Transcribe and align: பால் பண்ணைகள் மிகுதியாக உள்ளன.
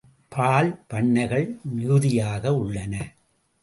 பால் 0.31 0.71
பண்ணைகள் 0.87 1.45
மிகுதியாக 1.75 2.53
உள்ளன. 2.55 2.93